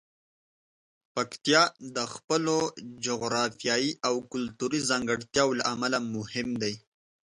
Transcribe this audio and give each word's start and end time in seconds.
پکتیا 1.15 1.63
د 1.95 1.97
خپلو 2.13 2.57
جغرافیايي 3.05 3.91
او 4.07 4.15
کلتوري 4.31 4.79
ځانګړتیاوو 4.89 5.57
له 5.59 5.63
امله 5.73 5.97
مهم 6.15 6.49
دی. 6.61 6.73